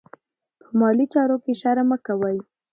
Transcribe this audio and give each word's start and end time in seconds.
په 0.61 0.67
مالي 0.79 1.05
چارو 1.13 1.37
کې 1.43 1.53
شرم 1.61 1.87
مه 1.89 1.97
کوئ. 2.05 2.37